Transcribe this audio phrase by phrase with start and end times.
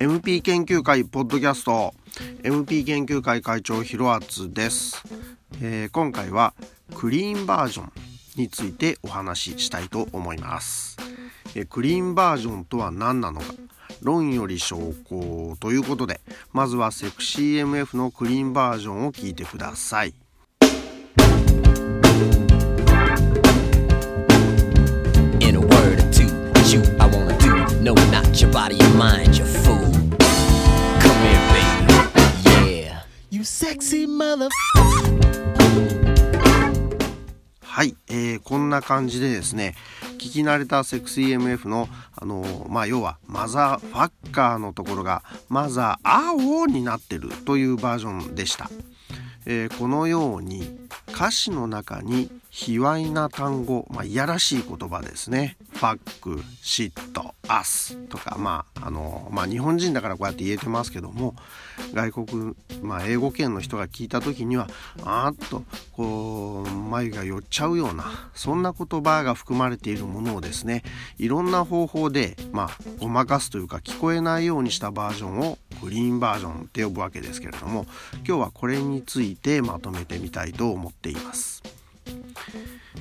[0.00, 1.94] MP 研究会ポッドキャスト
[2.42, 5.02] MP 研究会会長ひろあつです、
[5.62, 6.54] えー、今回は
[6.96, 7.92] クリーンバージョン
[8.36, 10.96] についてお話ししたいと思います、
[11.54, 13.46] えー、クリーンバージョンとは何なのか。
[14.02, 14.76] 論より証
[15.08, 16.20] 拠ということで
[16.52, 20.14] まずはセクシー MF のクリーンバージョンを聞いてください
[25.40, 26.26] In a word or two,
[26.70, 29.78] you I wanna do No, not your body, your mind, your fool
[31.00, 31.84] Come here, baby
[32.44, 34.48] Yeah You sexy mother
[37.62, 39.74] はい、えー、こんな感じでですね
[40.24, 48.70] 聞き慣れたセクシー MF のあのまあ要はマザーファッカーのところがマザー青になってるというバージョンでした、
[49.44, 55.56] えー、このように歌詞の中に卑猥な単語、まあ、いやらしい言葉ですね。
[55.72, 61.34] ファック、シット、アスとか、まあ、あの、まあ、日本人だからこうやって言えてますけども、
[61.94, 64.68] 外国、まあ、英語圏の人が聞いた時には、
[65.02, 70.84] あーっと、こう、眉が寄っちゃうような、そんな言葉が含まれているものをですね、
[71.18, 77.86] いろんな方法で、まあ、ごまかすというか、聞こえないようにしたバージョンをグリーンバージョンって呼ぶわけですけれども、
[78.24, 81.64] 今日はこれについてまとめてみたいと思っています。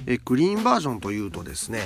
[0.05, 1.81] えグリーンバージョンというとですね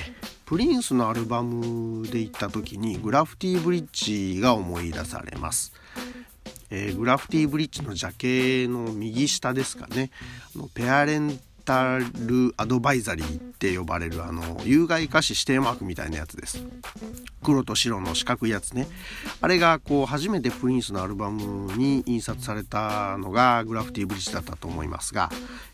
[0.45, 5.73] プリンスのアルバムで行った時にグラフティーブリッジが思い出されます、
[6.69, 10.09] えー、グラフティーブリッジのジャケの右下ですかね。
[10.55, 16.63] あのペアレンタルアドバイザリーって呼ばれるあの有害化指定マークみたいなやつです。
[17.43, 18.87] 黒と白の四角いやつね。
[19.41, 25.29] あれがこう初めてプリンスのアルバムに印刷されたのがグラフティブリッジだったと思いますが、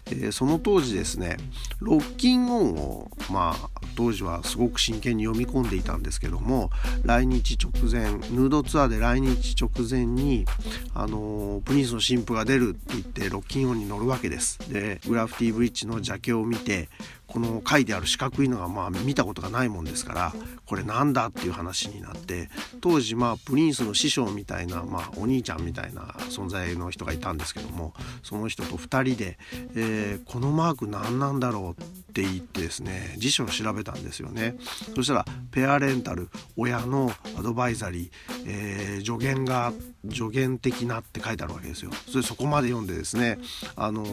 [0.07, 1.37] えー、その当時ですね
[1.79, 6.71] ロッキンオンをまあ当時はすごく真剣に読み込んでいたんですけども
[7.03, 10.45] 来日直前ヌードツアーで来日直前に
[10.93, 14.59] あのプリンスの新譜が出るって言ってロッキンオンに乗るわけです。
[14.71, 16.89] でグラフティブリッジの邪教を見て
[17.33, 20.33] この書いてある四角いのがまあ見たことがないもんですから
[20.67, 22.49] これなんだっていう話になって
[22.79, 29.39] 当時まあプリンスの師匠みたいな、まあ、お兄ちゃんみたいな存在の人がいたんですけどもその人と2人で、
[29.75, 34.55] えー、このマーク何なんだろうって言ってですね辞書を調べたんですよね。
[34.95, 38.11] そしたらペアレンタル親のアドバイザリー、
[38.45, 39.73] えー、助言が
[40.11, 41.89] 助言的なって書いてあるわけですよ。
[42.11, 43.39] それそこまで読んでですね
[43.75, 44.05] あの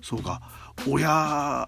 [0.00, 0.40] そうか
[0.88, 1.66] 親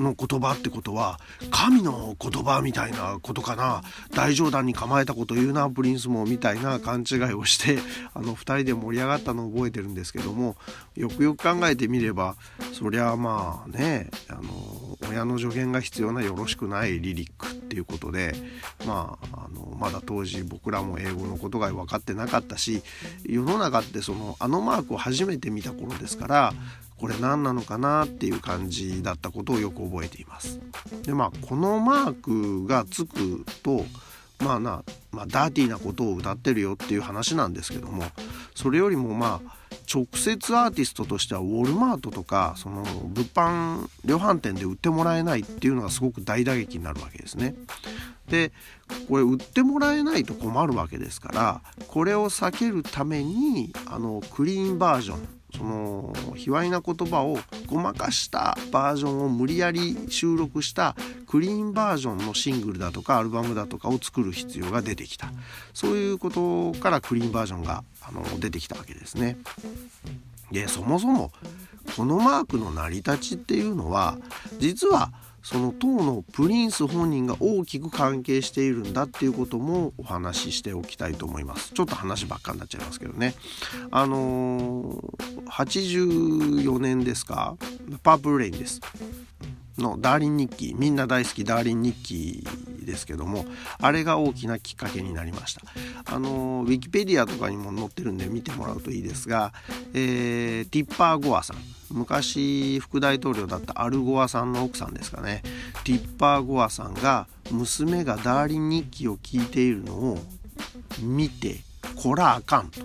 [0.00, 1.18] の言葉ってことは
[1.50, 3.82] 神の言葉みたいなことかな。
[4.14, 7.78] 大冗談に構えたこと言うなプリンスもみたいな勘違いをして
[8.14, 10.56] あの2人で盛り上がったのを覚えてるんですけども
[10.94, 12.36] よくよく考えてみれば
[12.72, 18.34] そりゃまあねあの親の助言が必要なよろしくないリリックっていうことで
[18.86, 22.82] まああのまだ当時僕らも英語のことが分かってなかったし
[23.24, 26.54] 世の中ってそのあのマークを初めて見た頃ですから
[26.98, 30.60] これ何なのかなっていう感じだったことをよく覚えています。
[31.02, 33.84] でまあこのマークがつくと
[34.38, 38.04] まあな、まあ、ダーティーなことを歌ってるよっていう話なんですけども
[38.54, 39.56] それよりもまあ
[39.92, 47.54] 直接アーティストとしてはウォルマートとかその物販量販店で売ってもらえないっていうのがすごく大打撃になるわけですね。
[48.28, 48.52] で
[49.08, 60.94] これ売ってもらえないと困るわけですからこれを避けるためにあのクリーンバージョンその卑猥な言葉をごまかしたバージョンを無理やり収録した
[61.26, 65.30] クリーンバージョンのシングルだとかアルバムだとかを作る必要が出てきた
[65.72, 69.36] そういうことからクリーンバージョンがあの出てきたわけですね。
[70.52, 71.32] でそもそも
[71.96, 74.18] このマークの成り立ちっていうのは
[74.58, 75.12] 実は
[75.46, 81.72] その当のプリンス本人が大きく関係しているんだっていうこともお話ししておきたいと思います。
[81.72, 83.32] ちょっと話ばっかになっちゃいますけどね。
[83.92, 87.56] あのー、84年ですか？
[88.02, 88.80] パープルレインです。
[89.78, 92.46] のダーリン・ニッキーみんな大好きダーリン・ニッキー
[92.84, 93.44] ですけども
[93.78, 95.62] あれが大きなきっかけになりました。
[96.06, 99.52] あのウィキペディアとかにも載ってるんで見てもらうといいですが、
[99.92, 101.56] えー、ティッパー・ゴアさん。
[101.88, 105.42] 昔副大統領だったアルゴアさんの奥さんですかね。
[105.84, 110.18] ティッパー・ゴアさんが娘がダーリン・ニッキーを聞いているのを
[111.00, 111.60] 見て
[111.96, 112.80] こらあかんと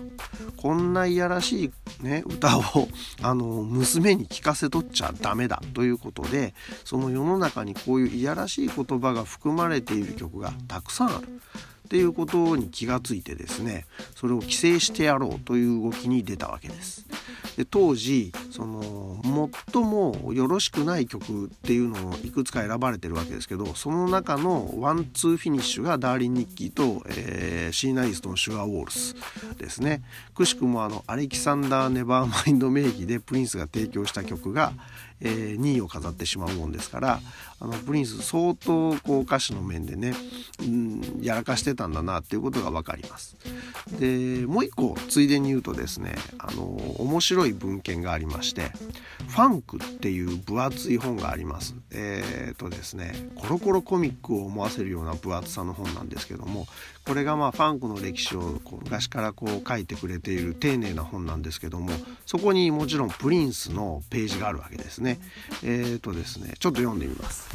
[0.56, 2.62] こんないやらしい、ね、歌を
[3.22, 6.54] あの娘に聞かせとっちゃダメだということで
[6.84, 11.28] その世の中にこういういやらしい言葉が含まれている曲がたくさんある。
[11.86, 17.04] っていうことに気がついてですねそれを規制してやろうという動きに出たわけです。
[17.56, 19.20] で当時その
[19.72, 29.14] 最もよろしくない曲っていうのをいくつか選ばれてるわけですけどその中のワンツーフィニッシュがダーリン・ニッキーと、えー、シーナ・イーストのシュガー・ウォールズ
[29.58, 30.02] ですね。
[30.34, 34.72] くしくもあのアレキサンダー・ネバーマインド名義でプリンスが提供した曲が、
[35.20, 37.20] えー、2位を飾ってしまうもんですから
[37.62, 40.14] あのプリンス相当こう歌詞の面でね、
[40.60, 43.36] うん、やらかしてたんだなっていうことが分かります。
[44.00, 46.64] でもう一個ついでに言うとですねあの
[46.98, 48.72] 面白い文献がありまして
[49.28, 51.76] 「ファンク」っていう分厚い本があります。
[51.92, 56.66] えっ、ー、とですねコロコロコミックを思わせるような分厚さの本なんですけども
[57.06, 61.90] これがまあファンクの歴史をこう昔からこう書いてくれている丁寧な本なんですけども
[62.26, 65.20] そこにもちろんプリンスのページがあるわけですね。
[65.62, 67.51] えっ、ー、とですねちょっと読んでみます。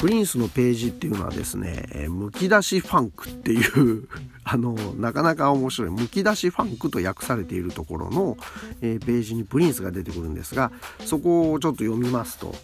[0.00, 4.08] プリンスのページっていうのはですね、むき出しファンクっていう
[4.44, 8.38] あの、なかなか面白い、むき出しファンクと訳されているところの、
[8.80, 10.72] えー、ページにプリンスが出てくるんですが、
[11.04, 12.54] そこをちょっと読みますと、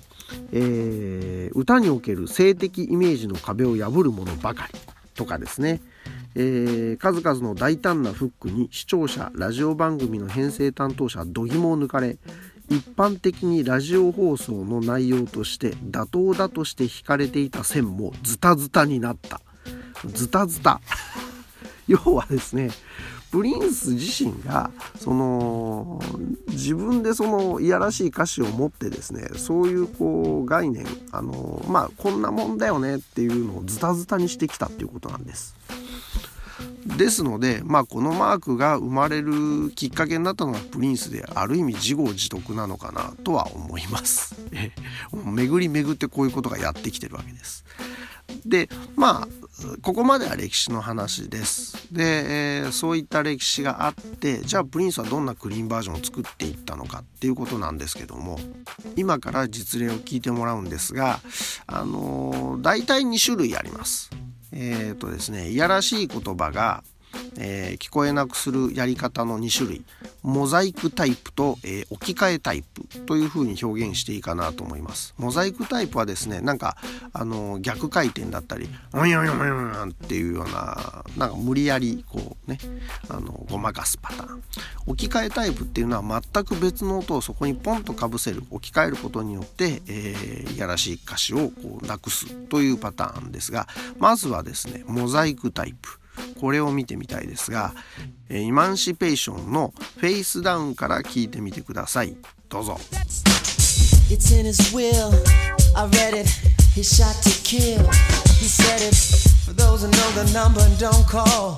[0.52, 4.80] えー、歌における性的イメージの壁を破るものばかり
[5.14, 5.82] とかですね、
[6.34, 12.18] えー、数々の大胆なフックに視聴者ラジオ番組の編成担当者度肝を抜かれ
[12.68, 19.40] 一般的にラジオ放送の内容として妥当だとして引かれていた線もズタズタになった
[20.06, 20.80] ズタズタ
[21.86, 22.70] 要はですね
[23.30, 26.00] プリンス自身がその
[26.48, 35.55] 自分でそのいやらしい歌詞を持ってですねそういうこう概念あのまあこんなもんだよねっていうのをズタズタにしてきたっていうことなんです。
[36.86, 44.36] ですので、まあ、このマークが生まれるきっかけになったのがプリンスである意味自業自得なのかなとは思います。
[45.12, 47.64] 巡り巡ってこういうことがやってきてるわけです。
[48.44, 49.28] でまあ
[49.82, 51.88] ここまでは歴史の話です。
[51.92, 58.38] で、えー、そういった歴史があってじゃあプリンスはどんなクリーンバージョンを作っていったのかっていうことなんですけども
[58.96, 61.20] 今から実例を聞いてもらうんですが
[61.66, 64.10] あのー、大体2種類あります。
[64.52, 66.82] えっ、ー、とですねいやらしい言葉が
[67.38, 69.84] えー、聞こえなくするやり方の2種類。
[70.22, 75.14] モザイクタイプと、えー、置き換えタイプというふうに表現していいかなと思います。
[75.18, 76.76] モザイクタイプはですねなんか
[77.12, 82.58] あの逆回転だったり「おんよんよんよん」っていうようななんか無理やりこうね
[83.08, 84.42] あのごまかすパターン。
[84.86, 93.68] 置き換えタイプっていうのは全く別の音をそこにポンとかぶせる置き換えることによって、えー、いやらしい歌詞をこうなくすというパターンですが
[93.98, 96.00] まずはですねモザイクタイプ。
[96.40, 97.74] これを見てみたいですが、
[98.28, 102.16] えイマンシペーションのフェイスダウンから聞いてみてください
[102.48, 102.78] どうぞ
[104.08, 105.12] It's in his will.
[105.74, 106.28] I read it.
[106.74, 107.82] He shot to kill.
[108.38, 108.94] He said it.
[109.44, 111.56] For those who know the number and don't call.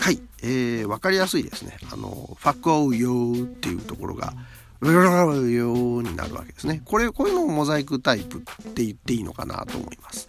[0.00, 1.76] はい、えー、わかりやすいですね。
[1.92, 4.32] あの、ファックオウヨーっていうところが、
[4.80, 6.80] ブルようになるわけですね。
[6.84, 8.40] これ、こういうのをモザイクタイプっ
[8.72, 10.28] て言っていいのかなと思います。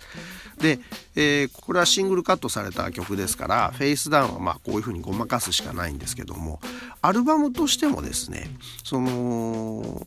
[0.60, 0.80] で、
[1.16, 6.60] えー、これはシングルカットされた曲ですから、フェイスダウンはまあこういうふうにごまかすしかないんですけども、
[7.02, 8.50] アルバムとしてもですね、
[8.84, 10.06] その、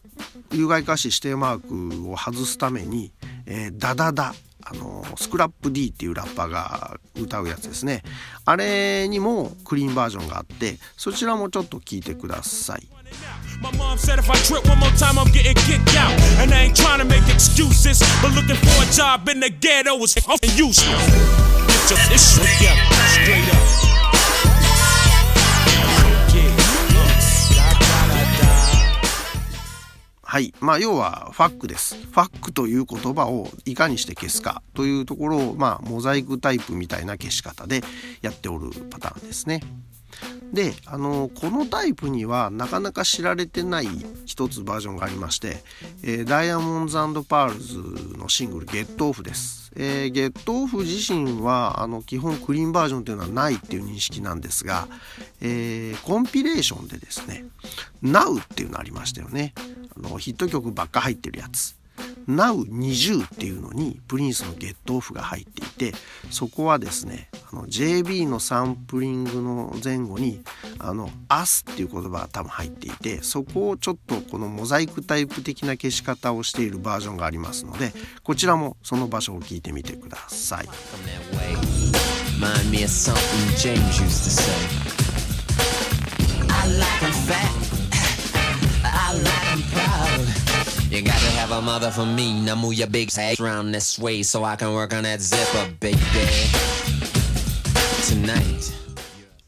[0.52, 3.12] 有害歌詞指定マークを外すために、
[3.46, 4.34] えー、ダダダ
[4.66, 8.02] あのスクラップ D っていうラッパーが歌うやつですね
[8.46, 12.88] あれにもクリーンバージョンがあってそちらもちょっと聞いてください
[13.60, 16.12] My mom said if I trip one more time, I'm getting kicked out.
[16.38, 19.96] And I ain't trying to make excuses, but looking for a job in the ghetto
[20.02, 20.16] is
[20.58, 20.84] useless.
[21.66, 23.84] Get your issue together, straight up.
[30.34, 30.52] はい。
[30.58, 31.94] まあ、要は、ファックです。
[31.94, 37.82] ファックという言葉をいかにして消すかというところを、まあ、モザイクタイプみたいな消し方で
[38.20, 39.60] やっておるパターンですね。
[40.52, 43.88] であのこのタイプにはなかなか知られてない
[44.24, 45.62] 一つバージョンがありまして、
[46.02, 49.64] えー、ダイヤモンドパールズのシングル「ゲットオフ」です。
[49.76, 54.86] えー、ゲットオフ自身はあの基本クリーンバージョンというのはないっていう認識なんですが、
[55.40, 57.44] えー、コンピレーションでですね
[58.04, 59.52] 「Now」っていうのありましたよね
[59.96, 61.76] あのヒット曲ばっか入ってるやつ
[62.28, 65.96] Now20 っていうのにプリンスのゲットオフが入っていて
[66.30, 67.28] そこはですね
[67.62, 70.40] JB のサンプリングの前後に
[70.78, 77.92] 「あのアスっていう言葉が多分入っていてそこをちょっとこのモザイクタイプ的な消し方をしているバージョンがありますので
[78.22, 80.68] こちらもその場所を聞いてみてください。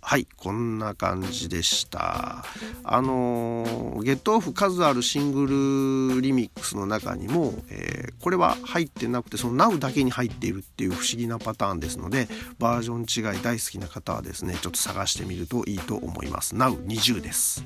[0.08, 2.44] はい、こんな感じでした。
[2.84, 12.28] あのゲットオフ数あるシングルリミックスの中にも、えー、これは入ってなくてその Now だけに入っているっていう不思議なパターンですので
[12.60, 12.94] バージョ
[13.30, 16.54] ン違い大好きな方はですねちょっと探してみるといいと思います。
[16.54, 17.64] Now20 です。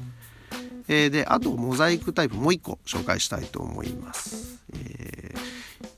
[0.89, 4.63] えー、であとモザイクタイプもう一個紹介したいと思います。
[4.73, 5.10] えー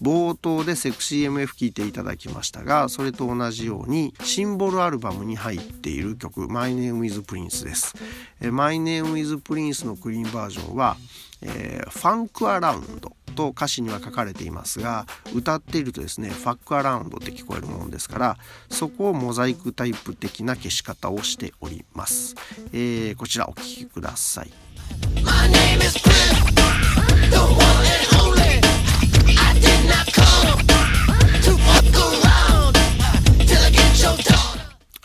[0.02, 7.94] 冒頭でセクシー MF 聴いていただきましたがそれと同じようにシンボルアルバムに入っている曲「My Name is Prince」です。
[8.40, 10.96] My Name is Prince のクリーンバージョンは、
[11.40, 18.36] えー、ファンクアラウンドと歌詞には書かれていますが歌っているとですねファックアラウンドって聞こえるものですから
[18.68, 22.34] そこをモザイクタイプ的な消し方をしております、
[22.72, 24.50] えー、こちらお聴きください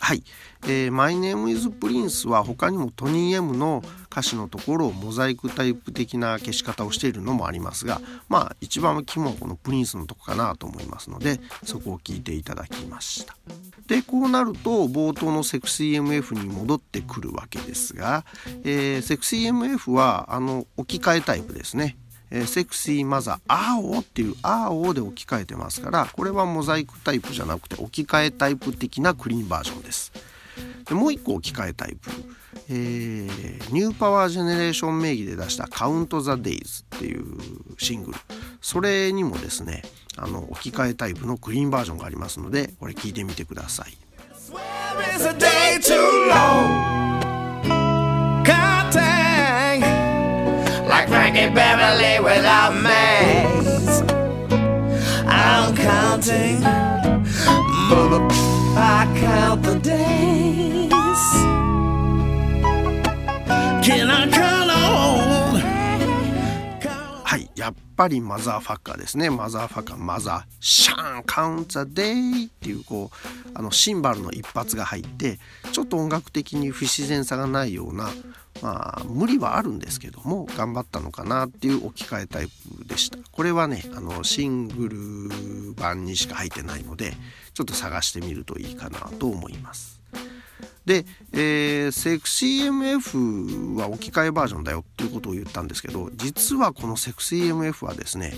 [0.08, 0.22] はい、
[0.64, 13.36] えー、My Name is Prince は他にもトニー M の歌詞のところをモザイクタイプ的な消し方をしているのもありますがまあ一番肝はこのプリンスのとこかなと思いますのでそこを聞いていただきました。
[13.86, 18.24] でこうなると冒頭のセクシー MF に戻ってくるわけですが、
[18.64, 21.96] えー、セクシー MF はあの置き換えタイプですね。
[22.30, 30.12] えー、セクシーマザー「あお」っていう「あお」で置き換えてますからこれはモザイクタイプじゃなくて置き換えタイプ的なクリーンバージョンです。
[30.86, 32.10] でもう一個置き換えタイプ、
[32.70, 37.24] えー、ニューパワージェネレーション名義で出した「カウント・ザ・デイズ」っていう
[37.78, 38.18] シングル
[38.60, 39.82] それにもですね
[40.16, 43.96] あの置き換えタイプのクリーンバージョンがありますのでこれ聞いてみてください。
[51.38, 54.02] Frankie Beverly without maze.
[55.24, 56.64] I'm counting,
[58.76, 61.22] I count the days.
[63.86, 64.57] Can I count
[67.98, 69.28] ぱりマザーファッカーですね。
[69.28, 75.40] マザーファッカーマザーシャーンカウンザデイっていうこうあのシンバルの一発が入って
[75.72, 78.10] ちょっと音楽的に不自然さがないような
[78.62, 83.18] まあ無理はあるんですけども頑張ったのかなっていう置き換えタイプでした。
[83.32, 87.14] これはねあのシングル版にしか入ってないので
[87.52, 89.98] ちょっと探してみるといいかなと思います。
[90.88, 91.04] で、
[91.34, 98.32] えー、セクシー MF は置き換えバージョンだよっていうことを言ったんですけど実はこのセクシー MF はですね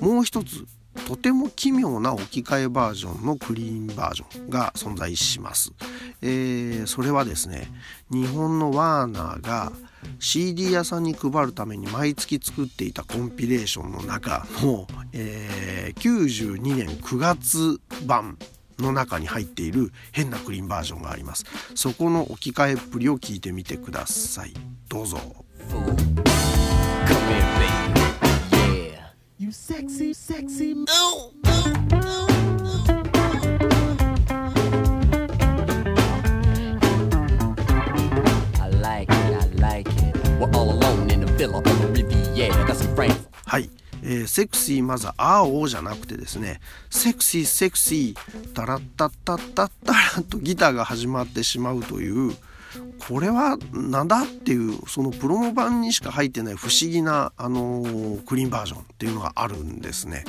[0.00, 0.66] もう一つ
[1.06, 5.72] とても奇妙な置き換えバージョンのクリーンバージョンが存在します。
[6.20, 7.68] えー、それはですね
[8.10, 9.72] 日本のワーナーが
[10.18, 18.36] CD 屋さんに配るために毎月作っていたコンピレーションの中の、えー、92年9月版
[18.78, 24.52] の中に入っている変なクリーンバージョンがありますそこの置き換えっぷりを聞いてみてください
[24.88, 25.18] どうぞ
[29.38, 30.84] You sexy, sexy.
[30.88, 32.26] Oh, oh, oh,
[38.60, 40.16] I like it, I like it.
[40.38, 42.54] We're all alone in the villa on the Riviera.
[42.66, 43.28] Got some friends.
[43.44, 43.68] はい。
[44.02, 52.34] えー、セクシーまずはあおじゃなくてですねセクシーセクシータラッタッタッタッタラとギターが始まってしまうという
[53.08, 60.24] これはなんだっていうそのプロモ版にしか入ってない不思議な、あのー、クリーンバージョンっていうのがあるんですね。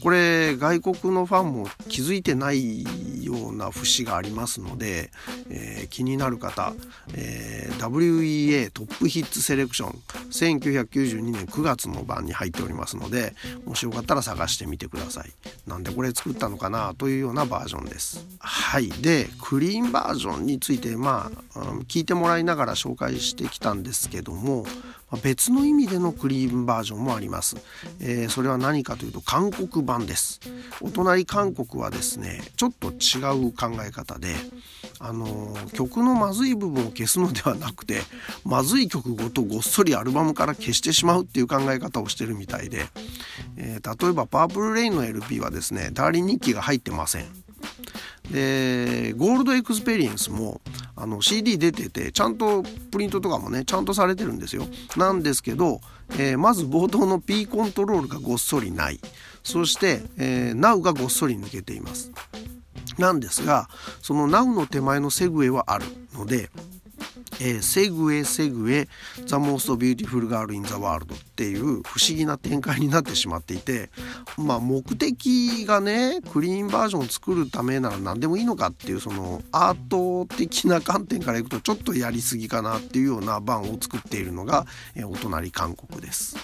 [0.00, 2.84] これ外国のファンも気づいてない
[3.24, 5.10] ような節がありますので、
[5.50, 6.72] えー、気になる方、
[7.14, 15.30] えー、WEA トップヒッツセレクション1992年9月の版に入っておりますのでもしよかったら探してみてください。
[15.66, 18.26] なんでこれ作ったのかなというようなバージョンです。
[18.38, 18.90] はい。
[18.90, 24.64] でクリーンバージョンについてまあ聞いてもらいながら紹介してきたんですけども
[25.16, 27.56] 別の意味でのクリーンバージョンもあります、
[28.00, 30.40] えー、それは何かというと韓国版です。
[30.80, 34.34] お隣韓国はですねちょっと違う考え方で
[34.98, 38.00] あのー、曲のまずい部分を消すのではなくて
[38.44, 42.86] まずい曲ごとごっそりアルバムから消してしまうっていう考え方をしてるみたいで、
[43.56, 47.26] えー、例えばパープルレインの LP はですねダーリン・ニッキーが入ってません。
[48.30, 50.60] でゴールドエクスペリエンスも
[51.00, 54.66] あの CD 出ててちゃんとプリントとかもねちゃんとされてるんですよ。
[54.96, 55.80] なんですけど、
[56.12, 59.00] えー、まず冒頭の P コントロールがごっそりない。
[59.42, 62.12] そして、えー、Now がごっそり抜けています。
[62.98, 63.68] なんですが
[64.02, 66.50] その Now の手前のセグウェイはあるので
[67.40, 68.88] えー、セグエセグエ、
[69.26, 73.90] ザ・モースト・ビューティフル・ガール・イン・ザ・ワールドっていう不思議な展開になってしまっていて
[74.36, 86.36] まあ目的がねクリーンバージョンを作るためなら何でもいいのかっていうそのアート的な観点からいくとちょっとやりすぎかなっていうような版を作っているのが、えー、お隣韓国です。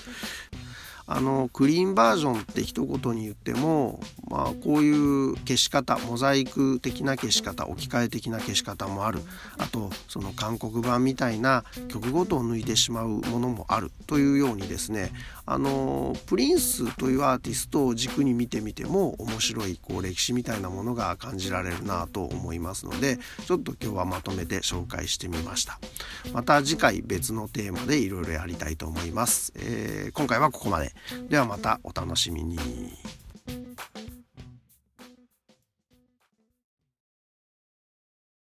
[1.09, 9.21] あのクリーンバージョンって一言に言っても、まあ、こういう消し方モザイク的な消し方置き換え的な消し方もある。
[9.59, 13.93] あとその韓国版みたいな曲ごとを抜いてしまうものもある。
[14.07, 15.13] というようにですね
[15.47, 25.79] あのプリンスというアーティストを軸に見てみても面白いこう歴史みたいなものが感じられるなと思いますのでちょっと今日はまとめて紹介してみました。
[26.33, 30.96] また次回別のテーマでいろいろやりたいと思います、えー、今回はここまで。
[31.29, 32.59] ではまたお楽しみに。